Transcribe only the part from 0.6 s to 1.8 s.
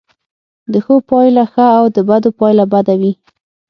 د ښو پایله ښه